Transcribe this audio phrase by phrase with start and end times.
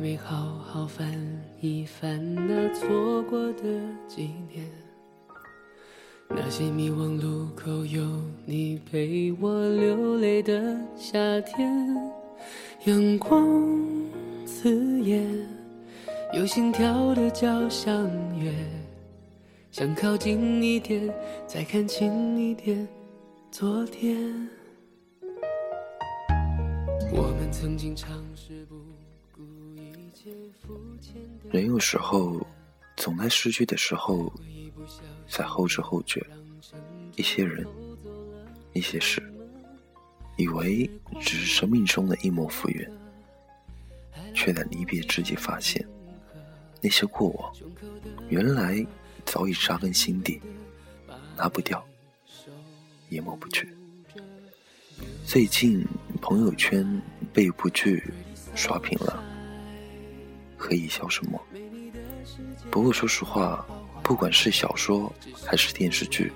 [0.00, 1.06] 没好好翻
[1.60, 3.62] 一翻那错过的
[4.08, 4.66] 几年，
[6.26, 8.02] 那些迷惘路口有
[8.46, 11.94] 你陪我流泪的夏天，
[12.84, 13.60] 阳光
[14.46, 15.22] 刺眼，
[16.32, 17.94] 有心跳的交响
[18.42, 18.50] 乐，
[19.70, 21.12] 想靠近一点，
[21.46, 22.88] 再看清一点
[23.50, 24.16] 昨天。
[27.12, 28.76] 我们曾经尝试不
[31.50, 32.46] 人有时候
[32.96, 34.32] 总在失去的时候
[35.28, 36.24] 才后知后觉，
[37.16, 37.66] 一些人，
[38.72, 39.22] 一些事，
[40.36, 40.88] 以为
[41.20, 42.86] 只是生命中的一抹浮云，
[44.34, 45.86] 却在离别之际发现，
[46.80, 47.52] 那些过往
[48.28, 48.84] 原来
[49.24, 50.40] 早已扎根心底，
[51.36, 51.84] 拿不掉，
[53.08, 53.68] 也抹不去。
[55.24, 55.86] 最近
[56.20, 57.00] 朋友圈
[57.32, 58.04] 被一部剧
[58.54, 59.22] 刷屏了，
[60.60, 61.40] 《何以笑什么》。
[62.70, 63.64] 不过说实话，
[64.02, 65.10] 不管是小说
[65.46, 66.30] 还是电视剧，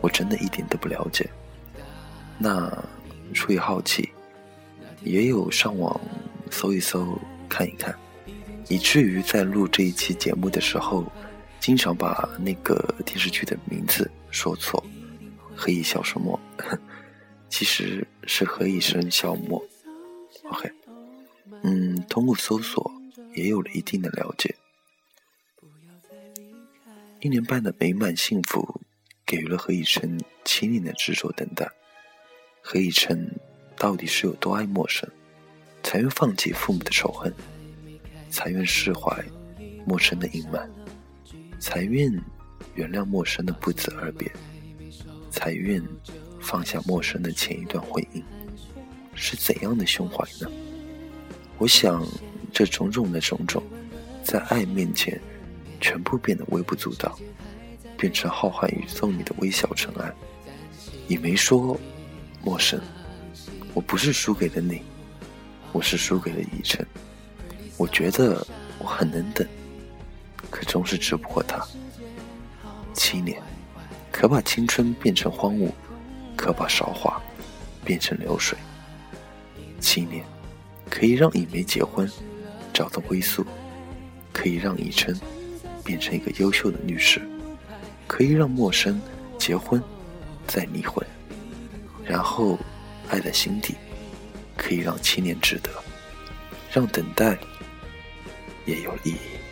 [0.00, 1.28] 我真的一点都不了解。
[2.38, 2.72] 那
[3.34, 4.08] 出于好奇，
[5.02, 6.00] 也有上网
[6.50, 7.94] 搜一搜看一看，
[8.68, 11.04] 以至于在录这一期节目的时候，
[11.60, 14.82] 经常把那个电视剧的名字说错，
[15.54, 16.40] 《何以笑什么》。
[17.50, 19.62] 其实是何以笙箫默。
[20.50, 20.68] OK，
[21.62, 22.90] 嗯，通过搜索
[23.34, 24.54] 也有了一定的了解。
[27.20, 28.80] 一年半的美满幸福，
[29.26, 31.70] 给予了何以琛七年的执着等待。
[32.60, 33.30] 何以琛
[33.76, 35.08] 到底是有多爱陌生，
[35.82, 37.32] 才愿放弃父母的仇恨，
[38.30, 39.24] 才愿释怀
[39.86, 40.70] 陌生的隐瞒，
[41.58, 42.12] 才愿
[42.74, 44.30] 原谅陌生的不辞而别，
[45.30, 45.82] 才愿。
[46.46, 48.22] 放下陌生的前一段婚姻，
[49.14, 50.52] 是怎样的胸怀呢？
[51.56, 52.06] 我想，
[52.54, 53.62] 这种种的种种，
[54.22, 55.20] 在爱面前，
[55.80, 57.18] 全部变得微不足道，
[57.98, 60.10] 变成浩瀚宇宙里的微小尘埃。
[61.08, 61.78] 你没说
[62.42, 62.80] 陌生，
[63.74, 64.80] 我不是输给了你，
[65.72, 66.86] 我是输给了以琛。
[67.76, 68.46] 我觉得
[68.78, 69.46] 我很能等，
[70.48, 71.60] 可终是治不过他。
[72.94, 73.42] 七年，
[74.12, 75.70] 可把青春变成荒芜。
[76.36, 77.22] 可把韶华
[77.84, 78.58] 变成流水。
[79.78, 80.24] 七年，
[80.90, 82.10] 可以让以梅结婚，
[82.74, 83.44] 找到归宿；
[84.32, 85.18] 可以让以琛
[85.84, 87.20] 变成一个优秀的律师；
[88.08, 89.00] 可以让陌生
[89.38, 89.80] 结婚，
[90.48, 91.06] 再离婚，
[92.04, 92.58] 然后
[93.08, 93.74] 爱在心底；
[94.56, 95.70] 可以让七年值得，
[96.72, 97.38] 让等待
[98.66, 99.43] 也有意义。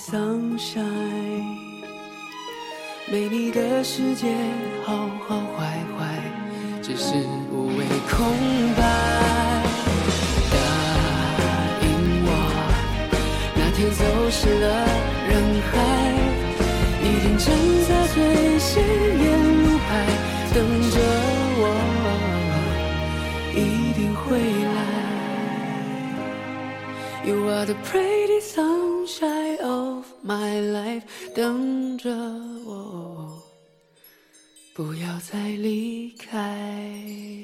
[0.00, 1.84] sunshine，
[3.12, 4.34] 没你的世界
[4.82, 4.96] 好
[5.28, 6.00] 好坏坏，
[6.82, 7.12] 只是
[7.52, 8.18] 无谓空
[8.74, 8.80] 白。
[10.50, 10.56] 答
[11.82, 11.86] 应
[12.24, 12.28] 我，
[13.54, 14.66] 那天走失了
[15.28, 15.32] 人
[15.68, 15.72] 海，
[17.02, 17.46] 一定站
[17.86, 18.16] 在最
[18.58, 19.24] 显眼
[19.62, 19.88] 路牌
[20.54, 20.56] 等
[20.90, 20.96] 着
[21.60, 21.62] 我，
[23.54, 24.24] 一定会
[24.64, 24.78] 来。
[27.22, 28.89] You are the pretty sunshine
[30.24, 31.02] my life，
[31.34, 32.10] 等着
[32.64, 33.42] 我，
[34.74, 37.39] 不要再离开。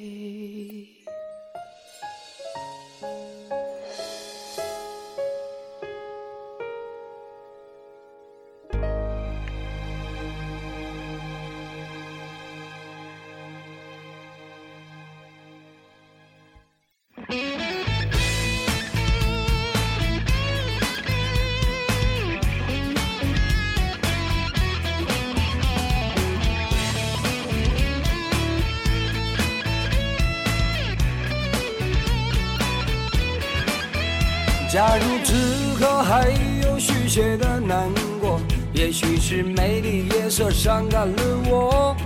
[34.76, 35.32] 假如此
[35.80, 36.28] 刻还
[36.62, 37.90] 有续写的难
[38.20, 38.38] 过，
[38.74, 41.96] 也许是美丽夜色伤感了我。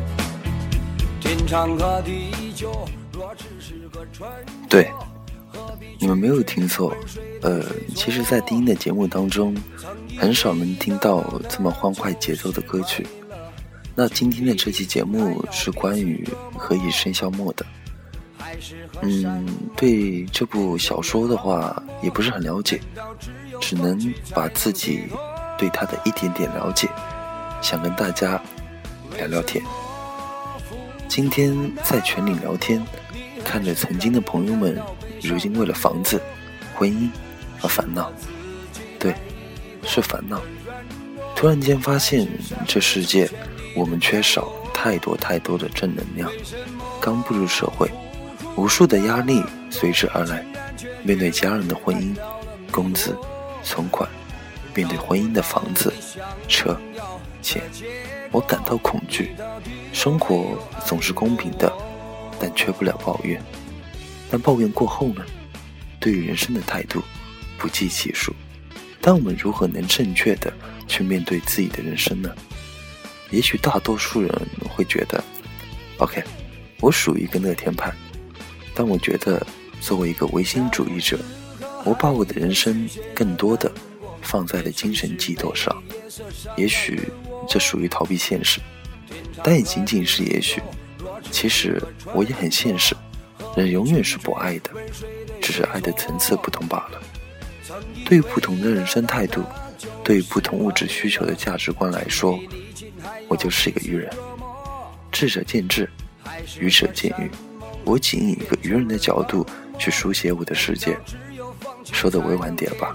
[1.20, 4.68] 天长和地久，若只是个传说。
[4.68, 4.88] 对，
[5.98, 6.94] 你们没有听错。
[7.42, 7.60] 呃，
[7.96, 9.52] 其实，在丁音的节目当中，
[10.16, 13.04] 很少能听到这么欢快节奏的歌曲。
[13.96, 16.24] 那今天的这期节目是关于
[16.56, 17.66] 《何以笙箫默》的。
[19.02, 22.80] 嗯，对这部小说的话也不是很了解，
[23.60, 25.04] 只能把自己
[25.58, 26.88] 对他的一点点了解，
[27.60, 28.40] 想跟大家
[29.16, 29.64] 聊聊天。
[31.08, 32.84] 今天在群里聊天，
[33.44, 34.80] 看着曾经的朋友们，
[35.22, 36.20] 如今为了房子
[36.74, 37.10] 婚姻
[37.62, 38.12] 而烦恼。
[38.98, 39.14] 对，
[39.84, 40.40] 是烦恼。
[41.34, 42.28] 突然间发现，
[42.68, 43.28] 这世界
[43.74, 46.30] 我们缺少太多太多的正能量。
[47.00, 47.90] 刚步入社会，
[48.60, 50.44] 无数的压力随之而来。
[51.02, 52.14] 面对家人的婚姻、
[52.70, 53.16] 工资、
[53.62, 54.06] 存款，
[54.74, 55.90] 面对婚姻的房子、
[56.46, 56.78] 车、
[57.40, 57.62] 钱，
[58.30, 59.34] 我感到恐惧。
[59.94, 61.72] 生活总是公平的，
[62.38, 63.42] 但缺不了抱怨。
[64.30, 65.24] 但抱怨过后呢？
[65.98, 67.02] 对于人生的态度
[67.56, 68.34] 不计其数。
[69.00, 70.52] 但我们如何能正确的
[70.86, 72.30] 去面对自己的人生呢？
[73.30, 74.30] 也许大多数人
[74.68, 75.24] 会觉得
[75.96, 76.22] ，OK，
[76.80, 77.90] 我属于一个乐天派，
[78.74, 79.44] 但我觉得
[79.80, 81.18] 作为一个唯心主义者，
[81.84, 83.70] 我把我的人生更多的
[84.22, 85.74] 放在了精神寄托上。
[86.56, 87.08] 也许
[87.48, 88.60] 这属于逃避现实，
[89.42, 90.62] 但也仅仅是也许。
[91.30, 91.80] 其实
[92.14, 92.96] 我也很现实，
[93.56, 94.70] 人永远是不爱的，
[95.40, 97.02] 只是爱的层次不同罢了。
[98.04, 99.44] 对于不同的人生态度，
[100.02, 102.38] 对于不同物质需求的价值观来说，
[103.28, 104.10] 我就是一个愚人。
[105.12, 105.88] 智者见智，
[106.58, 107.30] 愚者见愚。
[107.84, 109.46] 我仅以一个愚人的角度
[109.78, 110.96] 去书写我的世界，
[111.84, 112.94] 说的委婉点吧，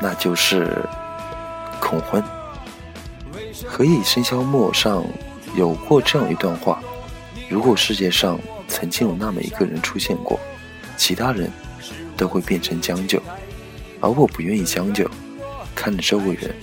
[0.00, 0.78] 那就是
[1.80, 2.22] 恐婚。
[3.66, 5.04] 何以笙箫默上
[5.54, 6.80] 有过这样一段话：
[7.48, 10.38] 如果世界上曾经有那么一个人出现过，
[10.96, 11.50] 其他人
[12.16, 13.22] 都会变成将就。
[14.00, 15.08] 而我不愿意将就，
[15.74, 16.54] 看着周围人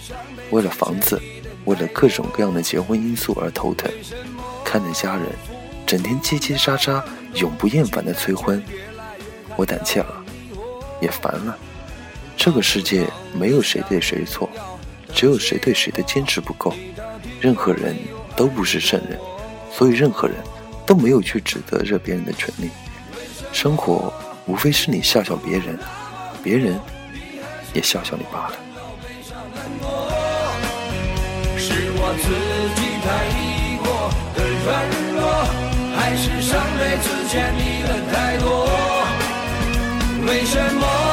[0.51, 1.19] 为了房子，
[1.65, 3.91] 为了各种各样的结婚因素而头疼，
[4.63, 5.25] 看着家人
[5.93, 7.03] 整天叽叽喳喳、
[7.35, 8.59] 永不厌烦的催婚，
[9.55, 10.25] 我胆怯了，
[10.99, 11.55] 也烦了。
[12.35, 14.49] 这个世界没有谁对谁错，
[15.13, 16.73] 只有谁对谁的坚持不够。
[17.39, 17.95] 任何人
[18.35, 19.19] 都不是圣人，
[19.71, 20.35] 所以任何人
[20.83, 22.71] 都没有去指责着别人的权利。
[23.51, 24.11] 生活
[24.47, 25.77] 无非是你笑笑别人，
[26.41, 26.79] 别人。
[27.71, 28.53] 也笑笑你罢了。
[31.55, 32.25] 是我自
[32.81, 33.07] 己太
[33.77, 35.62] 过的软弱，
[36.03, 38.67] 还是上辈子欠你的太多？
[40.27, 41.12] 为什么？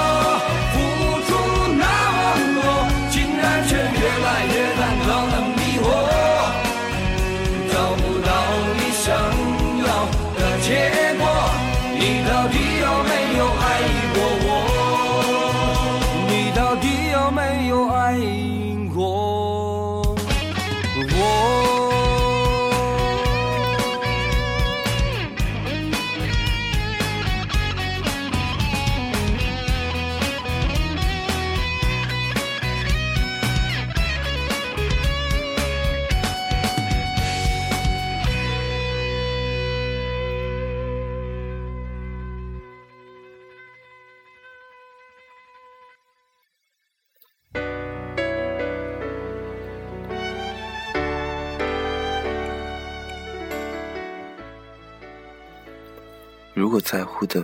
[56.60, 57.42] 如果在乎的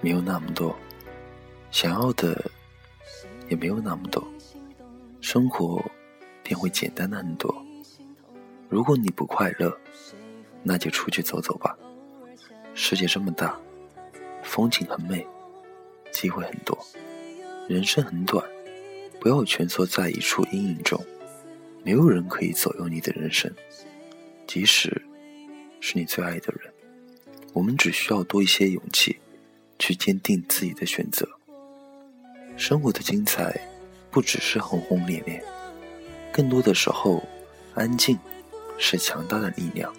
[0.00, 0.76] 没有那么多，
[1.70, 2.50] 想要的
[3.48, 4.26] 也没有那么多，
[5.20, 5.80] 生活
[6.42, 7.54] 便会简单的很多。
[8.68, 9.72] 如果你不快乐，
[10.64, 11.78] 那就出去走走吧。
[12.74, 13.56] 世界这么大，
[14.42, 15.24] 风景很美，
[16.10, 16.76] 机会很多，
[17.68, 18.44] 人生很短，
[19.20, 21.00] 不要蜷缩在一处阴影中。
[21.84, 23.54] 没有人可以左右你的人生，
[24.48, 25.00] 即使
[25.80, 26.74] 是你最爱的人。
[27.58, 29.18] 我们只需要多一些勇气，
[29.80, 31.28] 去坚定自己的选择。
[32.56, 33.52] 生活的精彩，
[34.12, 35.42] 不只是轰轰烈烈，
[36.32, 37.20] 更多的时候，
[37.74, 38.16] 安静
[38.78, 39.92] 是强大的力量。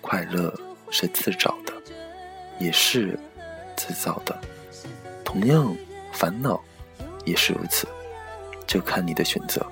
[0.00, 0.58] 快乐
[0.90, 1.74] 是自找的，
[2.58, 3.18] 也是
[3.76, 4.40] 自造的。
[5.22, 5.76] 同样，
[6.10, 6.58] 烦恼
[7.26, 7.86] 也是如此，
[8.66, 9.70] 就看你的选择，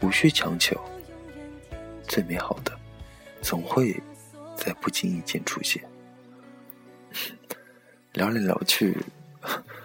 [0.00, 0.80] 无需强求。
[2.06, 2.72] 最美好的，
[3.42, 4.00] 总会。
[4.58, 5.80] 在不经意间出现，
[8.14, 8.96] 聊来聊去，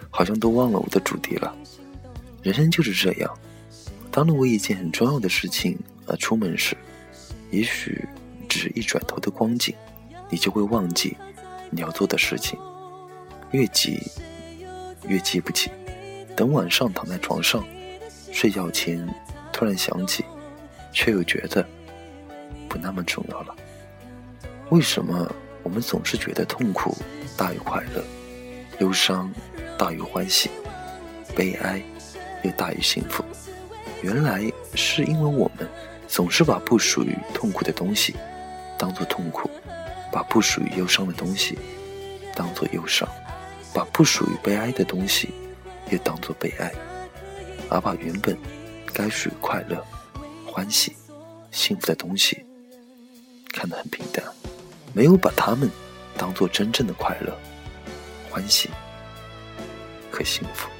[0.09, 1.55] 好像都忘了我的主题了。
[2.41, 3.31] 人生就是这样，
[4.11, 5.77] 当你为一件很重要的事情
[6.07, 6.75] 而出门时，
[7.51, 8.03] 也许
[8.49, 9.75] 只是一转头的光景，
[10.29, 11.15] 你就会忘记
[11.69, 12.59] 你要做的事情。
[13.51, 13.99] 越急，
[15.07, 15.69] 越记不起。
[16.35, 17.63] 等晚上躺在床上
[18.31, 19.07] 睡觉前，
[19.51, 20.25] 突然想起，
[20.91, 21.63] 却又觉得
[22.67, 23.55] 不那么重要了。
[24.69, 25.29] 为什么
[25.61, 26.97] 我们总是觉得痛苦
[27.37, 28.03] 大于快乐，
[28.79, 29.31] 忧伤
[29.77, 30.49] 大于欢喜，
[31.35, 31.81] 悲哀
[32.43, 33.23] 又大于幸福？
[34.01, 35.67] 原来是因为我们
[36.07, 38.15] 总是把不属于痛苦的东西
[38.77, 39.49] 当做痛苦，
[40.11, 41.57] 把不属于忧伤的东西
[42.35, 43.07] 当做忧伤，
[43.73, 45.29] 把不属于悲哀的东西
[45.89, 46.73] 也当做悲哀，
[47.69, 48.37] 而把原本
[48.93, 49.81] 该属于快乐、
[50.45, 50.95] 欢喜、
[51.51, 52.43] 幸福的东西
[53.53, 54.25] 看得很平淡，
[54.93, 55.69] 没有把他们
[56.17, 57.35] 当做真正的快乐、
[58.29, 58.69] 欢喜
[60.11, 60.72] 和幸福。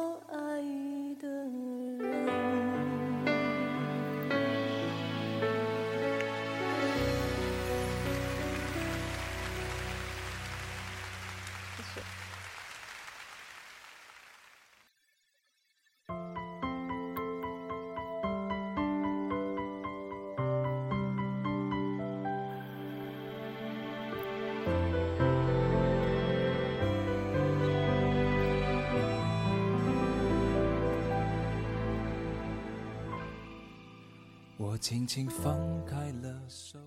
[34.80, 36.80] 轻轻放开了手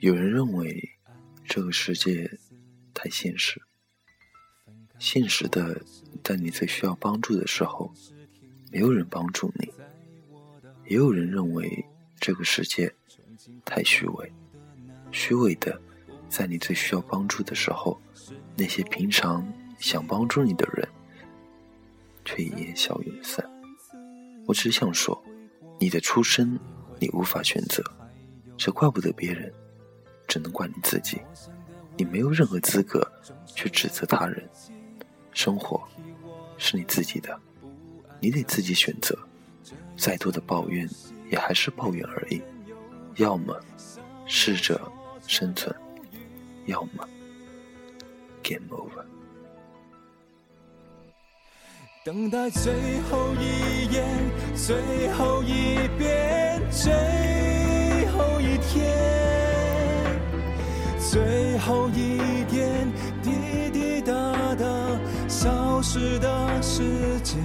[0.00, 0.90] 有人认为
[1.44, 2.28] 这个世界
[2.92, 3.62] 太现实，
[4.98, 5.80] 现实的，
[6.24, 7.92] 在你最需要帮助的时候，
[8.72, 9.68] 没有人帮助你；
[10.86, 11.86] 也有人认为
[12.18, 12.92] 这个世界
[13.64, 14.32] 太虚伪，
[15.12, 15.80] 虚伪的，
[16.28, 18.00] 在你最需要帮助的时候，
[18.56, 19.46] 那些平常
[19.78, 20.86] 想帮助你的人，
[22.24, 23.48] 却烟消云散。
[24.46, 25.22] 我只想说。
[25.78, 26.58] 你的出身，
[26.98, 27.82] 你无法选择，
[28.56, 29.52] 这怪不得别人，
[30.26, 31.20] 只能怪你自己。
[31.96, 33.06] 你没有任何资格
[33.46, 34.48] 去指责他人。
[35.32, 35.82] 生活
[36.56, 37.38] 是你自己的，
[38.20, 39.16] 你得自己选择。
[39.96, 40.88] 再多的抱怨，
[41.30, 42.42] 也还是抱怨而已。
[43.16, 43.58] 要么
[44.26, 44.90] 适者
[45.26, 45.74] 生存，
[46.66, 47.08] 要么
[48.42, 49.04] game over。
[52.06, 52.72] 等待最
[53.10, 54.04] 后一眼，
[54.54, 56.92] 最后一遍，最
[58.12, 58.86] 后一天，
[61.00, 62.86] 最后一点
[63.24, 63.32] 滴
[63.72, 64.14] 滴答
[64.54, 64.64] 答
[65.26, 67.40] 消失的时间，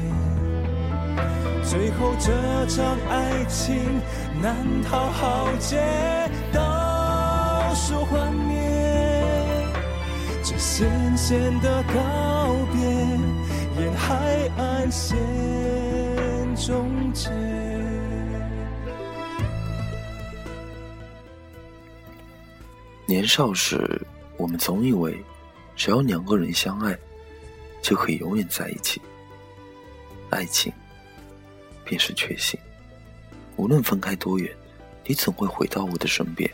[1.64, 2.32] 最后这
[2.68, 4.00] 场爱情
[4.44, 5.82] 难逃浩劫，
[6.54, 8.62] 倒数幻灭，
[10.44, 12.82] 这咸咸的告别。
[13.82, 15.18] 沿海岸线
[16.56, 17.32] 终结。
[23.08, 24.00] 年少时，
[24.38, 25.20] 我们总以为，
[25.76, 26.96] 只要两个人相爱，
[27.82, 29.02] 就可以永远在一起。
[30.30, 30.72] 爱情，
[31.84, 32.60] 便是确信，
[33.56, 34.56] 无论分开多远，
[35.08, 36.48] 你总会回到我的身边。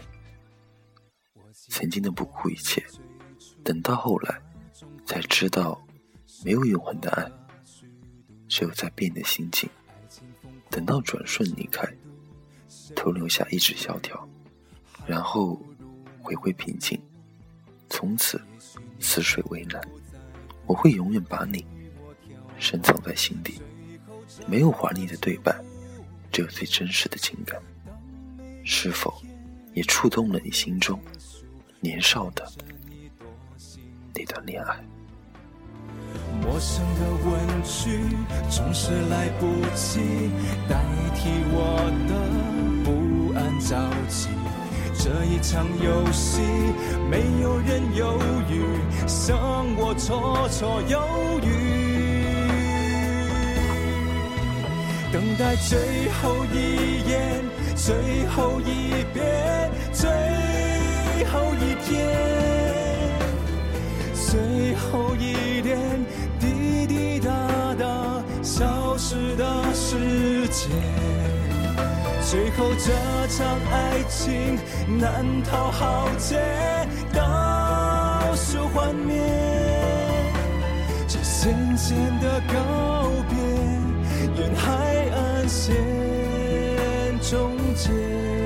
[1.68, 2.82] 曾经的不顾一切，
[3.66, 4.42] 等到后来，
[5.06, 5.78] 才知道。
[6.44, 7.30] 没有永恒的爱，
[8.48, 9.70] 只有在变的心境。
[10.70, 11.88] 等到转瞬离开，
[12.96, 14.28] 徒留下一纸萧条，
[15.06, 15.62] 然后
[16.22, 17.02] 回归平静。
[17.90, 18.40] 从此
[19.00, 19.82] 似水为难。
[20.66, 21.66] 我会永远把你
[22.60, 23.62] 深藏在心底。
[24.46, 25.58] 没有华丽的对白，
[26.32, 27.62] 只有最真实的情感。
[28.66, 29.22] 是否
[29.74, 31.00] 也触动了你心中
[31.80, 32.46] 年少的
[34.14, 34.84] 那段恋爱？
[36.48, 38.00] 陌生的问句
[38.50, 40.00] 总是来不及
[40.70, 40.78] 代
[41.14, 41.76] 替我
[42.08, 42.12] 的
[42.86, 43.76] 不安着
[44.08, 44.30] 急。
[44.98, 46.40] 这一场游戏，
[47.12, 48.18] 没有人犹
[48.50, 48.64] 豫，
[49.06, 49.38] 像
[49.76, 50.98] 我绰绰有
[51.44, 51.46] 余。
[55.12, 57.44] 等待最后一眼，
[57.76, 60.08] 最后一遍，最
[61.26, 61.94] 后一天，
[64.16, 65.78] 最后一点。
[68.48, 70.70] 消失的世界，
[72.22, 72.94] 最后这
[73.28, 74.58] 场爱情
[74.98, 76.40] 难逃浩劫，
[77.14, 79.22] 倒数幻灭，
[81.10, 84.96] 这咸咸的告别，沿海。
[85.10, 85.76] 岸线
[87.22, 88.37] 终结。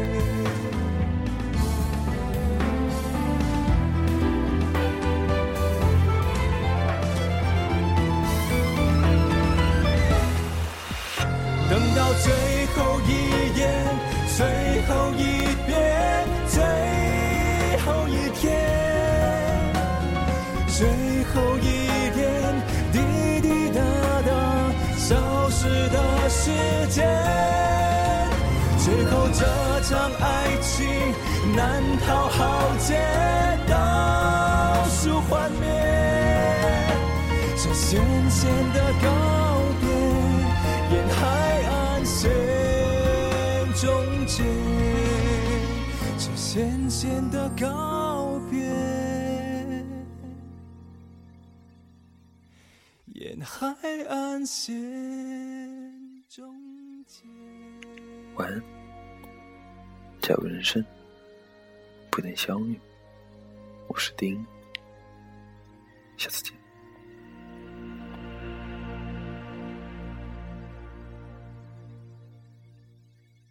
[11.71, 13.09] 等到最后一
[13.57, 13.71] 眼，
[14.35, 14.45] 最
[14.89, 15.23] 后一
[15.65, 16.59] 遍，最
[17.85, 18.51] 后一天，
[20.67, 20.85] 最
[21.33, 22.19] 后一点
[22.91, 22.99] 滴
[23.39, 23.79] 滴答
[24.27, 24.29] 答
[24.97, 25.15] 消
[25.49, 25.97] 失的
[26.29, 26.51] 时
[26.89, 27.07] 间，
[28.77, 29.45] 最后这
[29.87, 30.27] 场爱
[30.61, 30.85] 情
[31.55, 32.99] 难逃浩劫，
[33.69, 35.69] 倒数幻灭，
[37.55, 39.07] 这咸咸的告
[43.81, 43.89] 终
[44.27, 44.43] 结，
[46.15, 48.59] 这咸咸的告别，
[53.07, 53.65] 沿海
[54.07, 54.71] 岸线
[56.29, 56.45] 终
[57.07, 57.23] 结。
[58.35, 58.63] 晚安，
[60.21, 60.85] 假如人生
[62.11, 62.79] 不能相遇，
[63.87, 64.45] 我是丁，
[66.17, 66.60] 下次见。